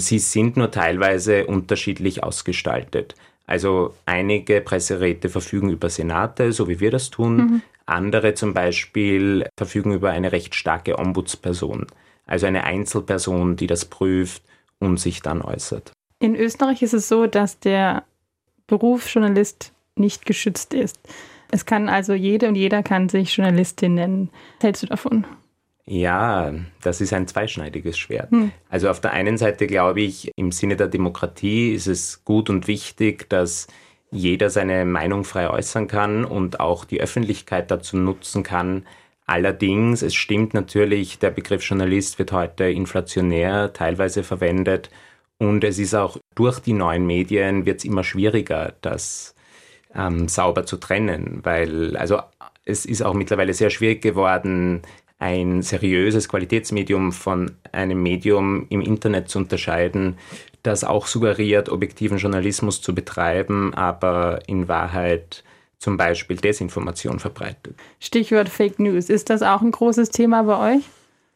Sie 0.00 0.18
sind 0.18 0.56
nur 0.56 0.70
teilweise 0.70 1.46
unterschiedlich 1.46 2.22
ausgestaltet. 2.22 3.14
Also 3.46 3.94
einige 4.04 4.60
Presseräte 4.60 5.28
verfügen 5.28 5.70
über 5.70 5.88
Senate, 5.88 6.52
so 6.52 6.68
wie 6.68 6.80
wir 6.80 6.90
das 6.90 7.10
tun. 7.10 7.36
Mhm. 7.36 7.62
Andere 7.86 8.34
zum 8.34 8.52
Beispiel 8.52 9.46
verfügen 9.56 9.92
über 9.94 10.10
eine 10.10 10.32
recht 10.32 10.56
starke 10.56 10.98
Ombudsperson, 10.98 11.86
also 12.26 12.46
eine 12.46 12.64
Einzelperson, 12.64 13.54
die 13.54 13.68
das 13.68 13.84
prüft 13.84 14.42
und 14.80 14.98
sich 14.98 15.22
dann 15.22 15.40
äußert. 15.40 15.92
In 16.18 16.34
Österreich 16.34 16.82
ist 16.82 16.94
es 16.94 17.08
so, 17.08 17.28
dass 17.28 17.60
der 17.60 18.02
Beruf 18.66 19.08
Journalist 19.08 19.72
nicht 19.94 20.26
geschützt 20.26 20.74
ist. 20.74 20.98
Es 21.50 21.64
kann 21.64 21.88
also 21.88 22.14
jede 22.14 22.48
und 22.48 22.54
jeder 22.54 22.82
kann 22.82 23.08
sich 23.08 23.36
Journalistin 23.36 23.94
nennen. 23.94 24.30
Was 24.58 24.64
hältst 24.64 24.82
du 24.82 24.86
davon? 24.86 25.26
Ja, 25.88 26.52
das 26.82 27.00
ist 27.00 27.12
ein 27.12 27.28
zweischneidiges 27.28 27.96
Schwert. 27.96 28.32
Hm. 28.32 28.50
Also 28.68 28.90
auf 28.90 29.00
der 29.00 29.12
einen 29.12 29.38
Seite 29.38 29.68
glaube 29.68 30.00
ich, 30.00 30.32
im 30.36 30.50
Sinne 30.50 30.76
der 30.76 30.88
Demokratie 30.88 31.72
ist 31.72 31.86
es 31.86 32.24
gut 32.24 32.50
und 32.50 32.66
wichtig, 32.66 33.30
dass 33.30 33.68
jeder 34.10 34.50
seine 34.50 34.84
Meinung 34.84 35.24
frei 35.24 35.48
äußern 35.48 35.86
kann 35.86 36.24
und 36.24 36.58
auch 36.58 36.84
die 36.84 37.00
Öffentlichkeit 37.00 37.70
dazu 37.70 37.96
nutzen 37.96 38.42
kann. 38.42 38.84
Allerdings, 39.26 40.02
es 40.02 40.14
stimmt 40.14 40.54
natürlich, 40.54 41.18
der 41.18 41.30
Begriff 41.30 41.62
Journalist 41.62 42.18
wird 42.18 42.32
heute 42.32 42.64
inflationär 42.64 43.72
teilweise 43.72 44.24
verwendet 44.24 44.90
und 45.38 45.62
es 45.62 45.78
ist 45.78 45.94
auch 45.94 46.18
durch 46.34 46.58
die 46.60 46.72
neuen 46.72 47.06
Medien 47.06 47.64
wird 47.64 47.78
es 47.78 47.84
immer 47.84 48.02
schwieriger, 48.02 48.74
das 48.80 49.35
ähm, 49.96 50.28
sauber 50.28 50.66
zu 50.66 50.76
trennen, 50.76 51.40
weil 51.42 51.96
also 51.96 52.20
es 52.64 52.84
ist 52.84 53.02
auch 53.02 53.14
mittlerweile 53.14 53.54
sehr 53.54 53.70
schwierig 53.70 54.02
geworden, 54.02 54.82
ein 55.18 55.62
seriöses 55.62 56.28
Qualitätsmedium 56.28 57.12
von 57.12 57.52
einem 57.72 58.02
Medium 58.02 58.66
im 58.68 58.82
Internet 58.82 59.30
zu 59.30 59.38
unterscheiden, 59.38 60.18
das 60.62 60.84
auch 60.84 61.06
suggeriert, 61.06 61.68
objektiven 61.68 62.18
Journalismus 62.18 62.82
zu 62.82 62.94
betreiben, 62.94 63.72
aber 63.74 64.40
in 64.46 64.68
Wahrheit 64.68 65.44
zum 65.78 65.96
Beispiel 65.96 66.36
Desinformation 66.36 67.18
verbreitet. 67.18 67.76
Stichwort 68.00 68.48
Fake 68.48 68.78
News. 68.78 69.08
Ist 69.08 69.30
das 69.30 69.42
auch 69.42 69.62
ein 69.62 69.70
großes 69.70 70.10
Thema 70.10 70.42
bei 70.42 70.76
euch? 70.76 70.84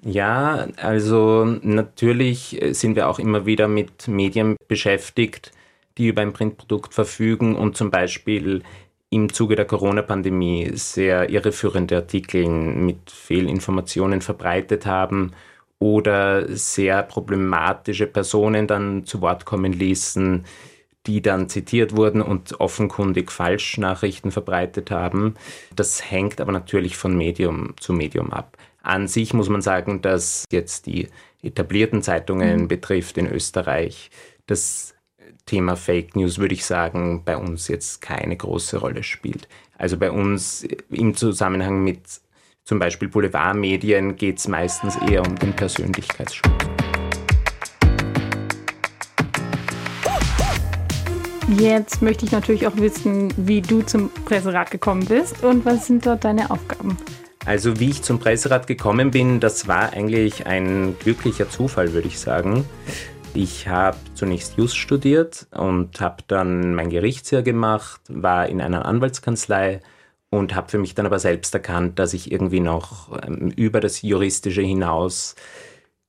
Ja, 0.02 0.66
also 0.76 1.44
natürlich 1.62 2.58
sind 2.70 2.96
wir 2.96 3.08
auch 3.08 3.18
immer 3.18 3.44
wieder 3.44 3.68
mit 3.68 4.08
Medien 4.08 4.56
beschäftigt, 4.66 5.52
die 5.98 6.08
über 6.08 6.22
ein 6.22 6.32
Printprodukt 6.32 6.94
verfügen 6.94 7.56
und 7.56 7.76
zum 7.76 7.90
Beispiel 7.90 8.62
im 9.10 9.32
Zuge 9.32 9.56
der 9.56 9.64
Corona-Pandemie 9.64 10.70
sehr 10.74 11.30
irreführende 11.30 11.96
Artikel 11.96 12.48
mit 12.48 13.10
Fehlinformationen 13.10 14.20
verbreitet 14.20 14.86
haben 14.86 15.32
oder 15.80 16.46
sehr 16.56 17.02
problematische 17.02 18.06
Personen 18.06 18.66
dann 18.66 19.04
zu 19.04 19.20
Wort 19.20 19.44
kommen 19.46 19.72
ließen, 19.72 20.44
die 21.06 21.22
dann 21.22 21.48
zitiert 21.48 21.96
wurden 21.96 22.22
und 22.22 22.60
offenkundig 22.60 23.32
Falschnachrichten 23.32 24.30
verbreitet 24.30 24.90
haben. 24.90 25.34
Das 25.74 26.10
hängt 26.10 26.40
aber 26.40 26.52
natürlich 26.52 26.96
von 26.96 27.16
Medium 27.16 27.74
zu 27.80 27.92
Medium 27.92 28.32
ab. 28.32 28.56
An 28.82 29.08
sich 29.08 29.34
muss 29.34 29.48
man 29.48 29.62
sagen, 29.62 30.02
dass 30.02 30.44
jetzt 30.52 30.86
die 30.86 31.08
etablierten 31.42 32.02
Zeitungen 32.02 32.62
mhm. 32.62 32.68
betrifft 32.68 33.18
in 33.18 33.26
Österreich, 33.26 34.10
das 34.46 34.94
Thema 35.50 35.74
Fake 35.74 36.14
News, 36.14 36.38
würde 36.38 36.54
ich 36.54 36.64
sagen, 36.64 37.22
bei 37.24 37.36
uns 37.36 37.66
jetzt 37.66 38.00
keine 38.00 38.36
große 38.36 38.76
Rolle 38.76 39.02
spielt. 39.02 39.48
Also 39.76 39.96
bei 39.96 40.12
uns 40.12 40.64
im 40.90 41.16
Zusammenhang 41.16 41.82
mit 41.82 42.02
zum 42.62 42.78
Beispiel 42.78 43.08
Boulevardmedien 43.08 44.14
geht 44.14 44.38
es 44.38 44.46
meistens 44.46 44.96
eher 45.10 45.26
um 45.26 45.34
den 45.34 45.52
Persönlichkeitsschutz. 45.52 46.48
Jetzt 51.58 52.00
möchte 52.00 52.26
ich 52.26 52.30
natürlich 52.30 52.68
auch 52.68 52.76
wissen, 52.76 53.34
wie 53.36 53.60
du 53.60 53.82
zum 53.82 54.08
Presserat 54.26 54.70
gekommen 54.70 55.04
bist 55.04 55.42
und 55.42 55.64
was 55.64 55.88
sind 55.88 56.06
dort 56.06 56.22
deine 56.22 56.48
Aufgaben? 56.52 56.96
Also 57.44 57.80
wie 57.80 57.90
ich 57.90 58.02
zum 58.02 58.20
Presserat 58.20 58.68
gekommen 58.68 59.10
bin, 59.10 59.40
das 59.40 59.66
war 59.66 59.94
eigentlich 59.94 60.46
ein 60.46 60.94
glücklicher 61.00 61.50
Zufall, 61.50 61.92
würde 61.92 62.06
ich 62.06 62.20
sagen. 62.20 62.64
Ich 63.34 63.68
habe 63.68 63.96
zunächst 64.14 64.58
Just 64.58 64.76
studiert 64.76 65.46
und 65.52 66.00
habe 66.00 66.24
dann 66.26 66.74
mein 66.74 66.90
Gerichtsjahr 66.90 67.42
gemacht, 67.42 68.00
war 68.08 68.48
in 68.48 68.60
einer 68.60 68.84
Anwaltskanzlei 68.86 69.80
und 70.30 70.54
habe 70.54 70.68
für 70.68 70.78
mich 70.78 70.94
dann 70.94 71.06
aber 71.06 71.20
selbst 71.20 71.54
erkannt, 71.54 71.98
dass 72.00 72.12
ich 72.12 72.32
irgendwie 72.32 72.60
noch 72.60 73.16
ähm, 73.24 73.52
über 73.54 73.80
das 73.80 74.02
Juristische 74.02 74.62
hinaus 74.62 75.36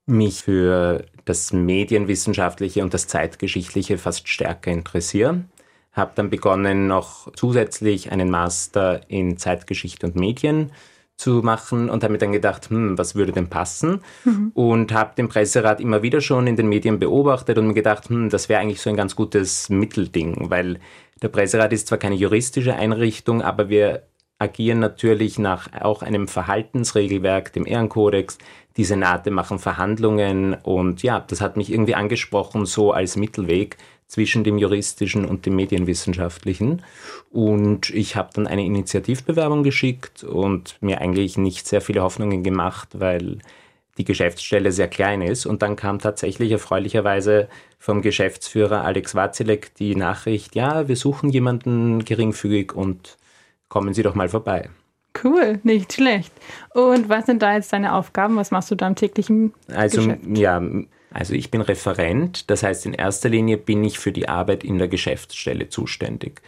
mich 0.08 0.42
für 0.42 1.06
das 1.26 1.54
Medienwissenschaftliche 1.54 2.82
und 2.82 2.94
das 2.94 3.08
Zeitgeschichtliche 3.08 4.00
fast 4.00 4.28
stärker 4.28 4.72
interessiere. 4.72 5.46
Habe 5.92 6.14
dann 6.16 6.30
begonnen, 6.30 6.88
noch 6.88 7.32
zusätzlich 7.36 8.12
einen 8.12 8.32
Master 8.32 9.02
in 9.10 9.38
Zeitgeschichte 9.38 10.08
und 10.08 10.16
Medien 10.16 10.72
zu 11.22 11.42
machen 11.44 11.90
und 11.90 12.04
habe 12.04 12.14
mir 12.14 12.20
dann 12.20 12.32
gedacht, 12.32 12.70
hm, 12.70 12.98
was 12.98 13.14
würde 13.16 13.32
denn 13.32 13.48
passen? 13.48 14.02
Mhm. 14.26 14.52
Und 14.56 14.92
habe 14.92 15.16
den 15.16 15.30
Presserat 15.30 15.80
immer 15.80 16.02
wieder 16.02 16.20
schon 16.20 16.48
in 16.48 16.56
den 16.56 16.68
Medien 16.68 16.98
beobachtet 16.98 17.58
und 17.60 17.68
mir 17.68 17.74
gedacht, 17.76 18.10
hm, 18.10 18.30
das 18.30 18.50
wäre 18.50 18.60
eigentlich 18.60 18.82
so 18.82 18.90
ein 18.90 18.96
ganz 18.98 19.16
gutes 19.16 19.70
Mittelding, 19.70 20.50
weil 20.50 20.80
der 21.22 21.28
Presserat 21.28 21.72
ist 21.74 21.88
zwar 21.88 22.00
keine 22.00 22.16
juristische 22.16 22.76
Einrichtung, 22.76 23.44
aber 23.44 23.70
wir 23.70 24.04
agieren 24.40 24.80
natürlich 24.80 25.38
nach 25.38 25.70
auch 25.80 26.02
einem 26.02 26.28
Verhaltensregelwerk, 26.28 27.54
dem 27.54 27.68
Ehrenkodex. 27.68 28.40
Die 28.76 28.84
Senate 28.84 29.30
machen 29.30 29.60
Verhandlungen 29.60 30.56
und 30.56 31.04
ja, 31.04 31.20
das 31.20 31.42
hat 31.42 31.58
mich 31.58 31.72
irgendwie 31.72 31.94
angesprochen, 31.94 32.66
so 32.66 32.92
als 32.92 33.16
Mittelweg 33.16 33.78
zwischen 34.12 34.44
dem 34.44 34.58
juristischen 34.58 35.24
und 35.24 35.46
dem 35.46 35.56
medienwissenschaftlichen. 35.56 36.82
Und 37.30 37.92
ich 37.92 38.18
habe 38.18 38.32
dann 38.34 38.46
eine 38.46 38.66
Initiativbewerbung 38.66 39.64
geschickt 39.64 40.26
und 40.26 40.76
mir 40.82 41.00
eigentlich 41.00 41.38
nicht 41.38 41.66
sehr 41.66 41.80
viele 41.80 42.02
Hoffnungen 42.02 42.44
gemacht, 42.44 42.90
weil 43.00 43.38
die 43.98 44.04
Geschäftsstelle 44.04 44.74
sehr 44.74 44.90
klein 44.90 45.22
ist. 45.22 45.46
Und 45.46 45.62
dann 45.62 45.78
kam 45.78 46.00
tatsächlich 46.00 46.52
erfreulicherweise 46.52 47.48
vom 47.80 48.02
Geschäftsführer 48.02 48.84
Alex 48.84 49.16
Wazilek 49.16 49.74
die 49.76 49.96
Nachricht, 49.96 50.56
ja, 50.56 50.90
wir 50.90 50.98
suchen 50.98 51.30
jemanden 51.30 52.04
geringfügig 52.04 52.74
und 52.74 53.18
kommen 53.70 53.94
Sie 53.94 54.04
doch 54.04 54.14
mal 54.14 54.28
vorbei. 54.28 54.70
Cool, 55.24 55.62
nicht 55.64 55.94
schlecht. 55.94 56.34
Und 56.74 57.08
was 57.08 57.28
sind 57.28 57.42
da 57.42 57.54
jetzt 57.54 57.72
deine 57.72 57.94
Aufgaben? 57.94 58.36
Was 58.36 58.52
machst 58.52 58.72
du 58.72 58.76
da 58.76 58.88
im 58.88 58.96
täglichen 58.96 59.54
also, 59.74 60.02
Geschäft? 60.02 60.38
Ja, 60.38 60.62
also 61.12 61.34
ich 61.34 61.52
bin 61.52 61.62
Referent, 61.62 62.50
das 62.50 62.64
heißt 62.64 62.86
in 62.86 62.94
erster 62.94 63.30
Linie 63.30 63.58
bin 63.58 63.84
ich 63.84 64.00
für 64.00 64.12
die 64.12 64.30
Arbeit 64.30 64.64
in 64.64 64.78
der 64.78 64.88
Geschäftsstelle 64.88 65.70
zuständig. 65.70 66.42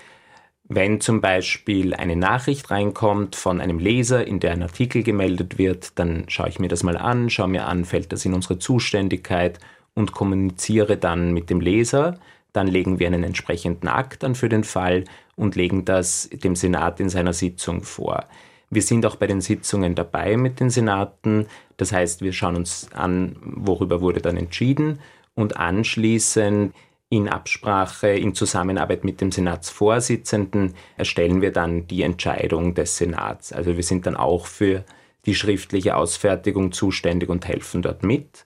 Wenn 0.70 1.02
zum 1.02 1.20
Beispiel 1.20 1.94
eine 1.94 2.16
Nachricht 2.16 2.72
reinkommt 2.72 3.36
von 3.36 3.60
einem 3.60 3.80
Leser, 3.80 4.26
in 4.26 4.40
der 4.40 4.54
ein 4.54 4.64
Artikel 4.64 5.04
gemeldet 5.04 5.58
wird, 5.58 6.00
dann 6.00 6.24
schaue 6.30 6.48
ich 6.48 6.60
mir 6.60 6.70
das 6.70 6.84
mal 6.84 6.96
an, 6.98 7.30
schaue 7.30 7.50
mir 7.50 7.66
an, 7.66 7.84
fällt 7.84 8.14
das 8.14 8.24
in 8.24 8.34
unsere 8.34 8.58
Zuständigkeit 8.58 9.60
und 9.94 10.14
kommuniziere 10.14 10.98
dann 10.98 11.34
mit 11.34 11.50
dem 11.50 11.60
Leser, 11.60 12.18
Dann 12.54 12.68
legen 12.68 13.00
wir 13.00 13.08
einen 13.08 13.24
entsprechenden 13.24 13.88
Akt 13.88 14.24
an 14.24 14.36
für 14.36 14.48
den 14.48 14.64
Fall 14.64 15.06
und 15.36 15.56
legen 15.56 15.86
das 15.86 16.30
dem 16.32 16.56
Senat 16.56 17.00
in 17.00 17.10
seiner 17.10 17.34
Sitzung 17.34 17.82
vor. 17.82 18.28
Wir 18.74 18.82
sind 18.82 19.06
auch 19.06 19.16
bei 19.16 19.28
den 19.28 19.42
Sitzungen 19.42 19.96
dabei 19.96 20.38
mit 20.38 20.60
den 20.60 20.70
Senaten. 20.70 21.48
Das 21.78 21.92
heißt, 21.92 22.22
wir 22.22 22.34
schauen 22.34 22.56
uns 22.56 22.90
an, 22.94 23.36
worüber 23.42 24.02
wurde 24.02 24.22
dann 24.22 24.38
entschieden 24.38 25.00
und 25.36 25.58
anschließend 25.58 26.74
in 27.10 27.30
Absprache, 27.30 28.10
in 28.10 28.34
Zusammenarbeit 28.34 29.04
mit 29.04 29.22
dem 29.22 29.32
Senatsvorsitzenden 29.32 30.74
erstellen 30.98 31.42
wir 31.42 31.52
dann 31.52 31.86
die 31.86 32.02
Entscheidung 32.02 32.74
des 32.74 32.98
Senats. 32.98 33.54
Also 33.54 33.76
wir 33.76 33.84
sind 33.84 34.08
dann 34.08 34.16
auch 34.16 34.48
für 34.48 34.84
die 35.26 35.36
schriftliche 35.36 35.96
Ausfertigung 35.96 36.72
zuständig 36.72 37.30
und 37.30 37.48
helfen 37.48 37.84
dort 37.84 38.02
mit. 38.02 38.46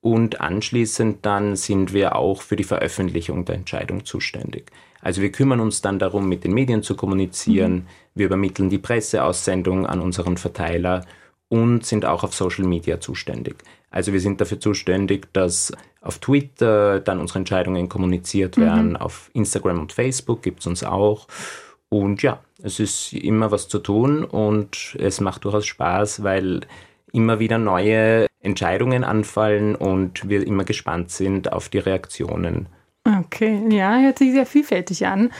Und 0.00 0.40
anschließend 0.40 1.26
dann 1.26 1.56
sind 1.56 1.92
wir 1.92 2.16
auch 2.16 2.40
für 2.40 2.56
die 2.56 2.64
Veröffentlichung 2.64 3.44
der 3.44 3.56
Entscheidung 3.56 4.06
zuständig. 4.06 4.70
Also 5.02 5.20
wir 5.20 5.30
kümmern 5.30 5.60
uns 5.60 5.82
dann 5.82 5.98
darum, 5.98 6.28
mit 6.28 6.44
den 6.44 6.54
Medien 6.54 6.82
zu 6.82 6.96
kommunizieren. 6.96 7.74
Mhm. 7.74 7.86
Wir 8.16 8.26
übermitteln 8.26 8.70
die 8.70 8.78
Presseaussendung 8.78 9.86
an 9.86 10.00
unseren 10.00 10.38
Verteiler 10.38 11.04
und 11.48 11.86
sind 11.86 12.04
auch 12.04 12.24
auf 12.24 12.34
Social 12.34 12.64
Media 12.64 12.98
zuständig. 12.98 13.56
Also 13.90 14.12
wir 14.12 14.20
sind 14.20 14.40
dafür 14.40 14.58
zuständig, 14.58 15.32
dass 15.32 15.72
auf 16.00 16.18
Twitter 16.18 16.98
dann 16.98 17.20
unsere 17.20 17.38
Entscheidungen 17.40 17.88
kommuniziert 17.88 18.56
mhm. 18.56 18.62
werden, 18.62 18.88
mhm. 18.90 18.96
auf 18.96 19.30
Instagram 19.34 19.80
und 19.80 19.92
Facebook 19.92 20.42
gibt 20.42 20.60
es 20.60 20.66
uns 20.66 20.82
auch. 20.82 21.28
Und 21.88 22.22
ja, 22.22 22.40
es 22.62 22.80
ist 22.80 23.12
immer 23.12 23.52
was 23.52 23.68
zu 23.68 23.78
tun 23.78 24.24
und 24.24 24.96
es 24.98 25.20
macht 25.20 25.44
durchaus 25.44 25.66
Spaß, 25.66 26.22
weil 26.22 26.62
immer 27.12 27.38
wieder 27.38 27.58
neue 27.58 28.26
Entscheidungen 28.40 29.04
anfallen 29.04 29.74
und 29.76 30.28
wir 30.28 30.46
immer 30.46 30.64
gespannt 30.64 31.10
sind 31.10 31.52
auf 31.52 31.68
die 31.68 31.78
Reaktionen. 31.78 32.66
Okay, 33.06 33.62
ja, 33.70 34.00
hört 34.00 34.18
sich 34.18 34.32
sehr 34.32 34.46
vielfältig 34.46 35.06
an. 35.06 35.30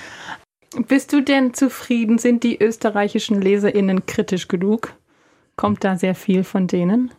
Bist 0.88 1.12
du 1.12 1.22
denn 1.22 1.54
zufrieden? 1.54 2.18
Sind 2.18 2.44
die 2.44 2.62
österreichischen 2.62 3.40
LeserInnen 3.40 4.06
kritisch 4.06 4.48
genug? 4.48 4.92
Kommt 5.56 5.84
da 5.84 5.96
sehr 5.96 6.14
viel 6.14 6.44
von 6.44 6.66
denen? 6.66 7.10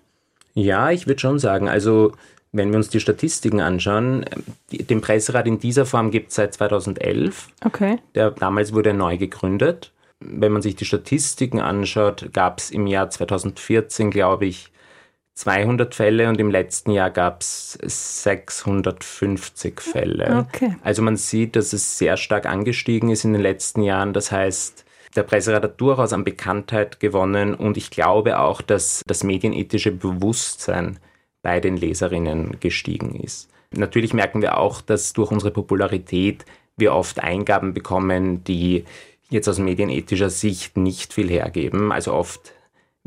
Ja, 0.54 0.92
ich 0.92 1.08
würde 1.08 1.20
schon 1.20 1.40
sagen. 1.40 1.68
Also, 1.68 2.14
wenn 2.52 2.70
wir 2.70 2.78
uns 2.78 2.90
die 2.90 3.00
Statistiken 3.00 3.62
anschauen, 3.62 4.26
den 4.72 5.02
Presserat 5.02 5.48
in 5.48 5.60
dieser 5.60 5.86
Form 5.86 6.12
gibt 6.12 6.30
es 6.30 6.36
seit 6.36 6.54
2011. 6.54 7.50
Okay. 7.66 7.98
Der, 8.16 8.32
damals 8.32 8.74
wurde 8.74 8.90
er 8.90 8.96
neu 8.96 9.18
gegründet. 9.18 9.92
Wenn 10.20 10.52
man 10.52 10.62
sich 10.62 10.76
die 10.76 10.86
Statistiken 10.86 11.60
anschaut, 11.60 12.30
gab 12.34 12.60
es 12.60 12.72
im 12.72 12.88
Jahr 12.88 13.10
2014, 13.10 14.10
glaube 14.10 14.46
ich, 14.48 14.72
200 15.38 15.94
Fälle 15.94 16.30
und 16.30 16.40
im 16.40 16.50
letzten 16.50 16.90
Jahr 16.90 17.12
gab 17.12 17.42
es 17.42 17.78
650 17.84 19.80
Fälle. 19.80 20.48
Okay. 20.48 20.76
Also 20.84 21.04
man 21.04 21.16
sieht, 21.16 21.56
dass 21.56 21.74
es 21.74 22.00
sehr 22.00 22.18
stark 22.18 22.48
angestiegen 22.48 23.12
ist 23.12 23.24
in 23.24 23.34
den 23.34 23.44
letzten 23.44 23.84
Jahren. 23.84 24.14
Das 24.14 24.32
heißt, 24.32 24.84
der 25.16 25.22
Presserat 25.22 25.62
hat 25.62 25.80
durchaus 25.80 26.12
an 26.12 26.24
Bekanntheit 26.24 27.00
gewonnen 27.00 27.54
und 27.54 27.78
ich 27.78 27.92
glaube 27.92 28.40
auch, 28.40 28.62
dass 28.62 29.04
das 29.06 29.24
medienethische 29.24 29.92
Bewusstsein 29.92 30.98
bei 31.44 31.60
den 31.60 31.78
Leserinnen 31.78 32.60
gestiegen 32.60 33.14
ist. 33.14 33.48
Natürlich 33.70 34.16
merken 34.16 34.42
wir 34.42 34.58
auch, 34.58 34.82
dass 34.82 35.14
durch 35.14 35.30
unsere 35.30 35.52
Popularität 35.52 36.46
wir 36.78 36.94
oft 36.94 37.20
Eingaben 37.20 37.76
bekommen, 37.76 38.44
die 38.44 38.86
jetzt 39.30 39.48
aus 39.48 39.60
medienethischer 39.60 40.32
Sicht 40.32 40.78
nicht 40.78 41.14
viel 41.14 41.30
hergeben. 41.30 41.92
Also 41.92 42.14
oft 42.14 42.54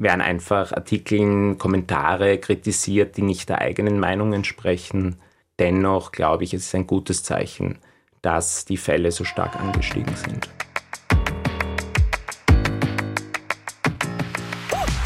werden 0.01 0.21
einfach 0.21 0.73
Artikeln, 0.73 1.59
Kommentare 1.59 2.39
kritisiert, 2.39 3.17
die 3.17 3.23
nicht 3.23 3.49
der 3.49 3.61
eigenen 3.61 4.01
Meinung 4.01 4.33
entsprechen. 4.33 5.17
Dennoch 5.59 6.13
glaube 6.13 6.45
ich, 6.45 6.55
es 6.55 6.67
ist 6.67 6.75
ein 6.75 6.87
gutes 6.87 7.23
Zeichen, 7.23 7.79
dass 8.23 8.65
die 8.65 8.79
Fälle 8.79 9.13
so 9.13 9.25
stark 9.25 9.57
angestiegen 9.57 10.15
sind. 10.17 10.49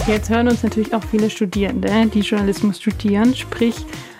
Jetzt 0.06 0.28
hören 0.28 0.48
uns 0.48 0.62
natürlich 0.62 0.94
auch 0.94 1.02
viele 1.02 1.30
Studierende, 1.30 1.88
die 2.12 2.20
Journalismus 2.20 2.78
studieren, 2.78 3.34
sprich 3.34 3.74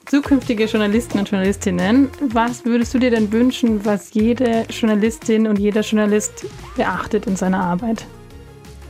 zukünftige 0.07 0.65
Journalisten 0.65 1.19
und 1.19 1.31
Journalistinnen. 1.31 2.09
Was 2.33 2.65
würdest 2.65 2.95
du 2.95 2.99
dir 2.99 3.11
denn 3.11 3.31
wünschen, 3.31 3.85
was 3.85 4.15
jede 4.15 4.65
Journalistin 4.71 5.47
und 5.47 5.59
jeder 5.59 5.83
Journalist 5.83 6.47
beachtet 6.77 7.27
in 7.27 7.37
seiner 7.37 7.61
Arbeit? 7.61 8.07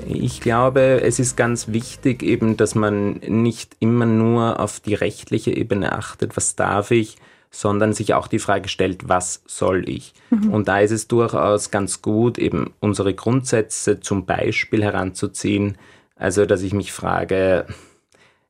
Ich 0.07 0.41
glaube, 0.41 1.01
es 1.03 1.19
ist 1.19 1.37
ganz 1.37 1.69
wichtig 1.69 2.23
eben, 2.23 2.57
dass 2.57 2.75
man 2.75 3.15
nicht 3.27 3.77
immer 3.81 4.07
nur 4.07 4.61
auf 4.61 4.81
die 4.81 4.95
rechtliche 4.95 5.57
Ebene 5.57 5.93
achtet, 5.93 6.37
was 6.37 6.57
darf 6.57 6.91
ich, 6.91 7.17
sondern 7.51 7.93
sich 7.93 8.15
auch 8.15 8.27
die 8.27 8.39
Frage 8.39 8.69
stellt, 8.69 9.09
was 9.09 9.43
soll 9.47 9.89
ich? 9.89 10.13
Mhm. 10.31 10.53
Und 10.53 10.69
da 10.69 10.81
ist 10.81 10.91
es 10.91 11.07
durchaus 11.07 11.71
ganz 11.71 12.03
gut, 12.03 12.39
eben 12.39 12.73
unsere 12.81 13.15
Grundsätze 13.15 14.01
zum 14.01 14.27
Beispiel 14.27 14.83
heranzuziehen. 14.83 15.79
Also, 16.17 16.47
dass 16.47 16.63
ich 16.63 16.73
mich 16.73 16.93
frage, 16.93 17.67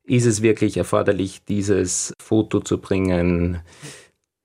ist 0.04 0.26
es 0.26 0.42
wirklich 0.42 0.76
erforderlich, 0.76 1.42
dieses 1.46 2.14
Foto 2.18 2.60
zu 2.60 2.78
bringen? 2.78 3.60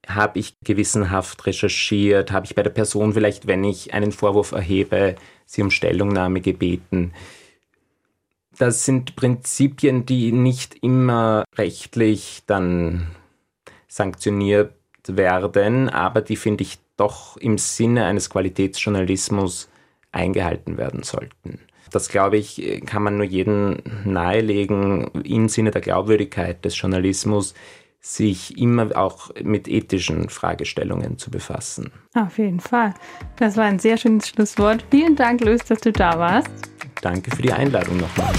Habe 0.10 0.39
ich 0.39 0.56
gewissenhaft 0.63 1.45
recherchiert? 1.45 2.32
Habe 2.32 2.48
ich 2.48 2.56
bei 2.56 2.63
der 2.63 2.72
Person 2.72 3.13
vielleicht, 3.13 3.45
wenn 3.45 3.63
ich 3.63 3.93
einen 3.93 4.12
Vorwurf 4.12 4.52
erhebe, 4.52 5.15
sie 5.45 5.62
um 5.62 5.69
Stellungnahme 5.69 6.41
gebeten? 6.41 7.13
Das 8.58 8.86
sind 8.86 9.15
Prinzipien, 9.15 10.06
die 10.06 10.32
nicht 10.32 10.76
immer 10.82 11.45
rechtlich 11.58 12.41
dann 12.48 13.08
sanktioniert 13.88 14.74
werden, 15.08 15.89
aber 15.89 16.22
die 16.22 16.36
finde 16.36 16.63
ich 16.63 16.80
doch 16.98 17.38
im 17.38 17.58
Sinne 17.58 18.06
eines 18.06 18.30
Qualitätsjournalismus 18.30 19.69
eingehalten 20.12 20.78
werden 20.78 21.04
sollten. 21.04 21.60
Das, 21.91 22.10
glaube 22.10 22.38
ich, 22.38 22.82
kann 22.86 23.04
man 23.04 23.17
nur 23.17 23.26
jedem 23.26 23.78
nahelegen, 24.06 25.08
im 25.24 25.48
Sinne 25.50 25.72
der 25.72 25.82
Glaubwürdigkeit 25.82 26.63
des 26.65 26.80
Journalismus, 26.80 27.54
sich 28.01 28.57
immer 28.57 28.95
auch 28.95 29.31
mit 29.43 29.67
ethischen 29.67 30.29
Fragestellungen 30.29 31.17
zu 31.17 31.29
befassen. 31.31 31.91
Auf 32.13 32.38
jeden 32.38 32.59
Fall. 32.59 32.93
Das 33.38 33.57
war 33.57 33.65
ein 33.65 33.79
sehr 33.79 33.97
schönes 33.97 34.29
Schlusswort. 34.29 34.85
Vielen 34.89 35.15
Dank, 35.15 35.41
Luis, 35.41 35.63
dass 35.65 35.81
du 35.81 35.91
da 35.91 36.17
warst. 36.17 36.49
Danke 37.01 37.35
für 37.35 37.41
die 37.41 37.51
Einladung 37.51 37.97
nochmal. 37.97 38.33